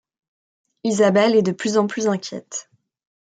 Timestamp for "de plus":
1.43-1.77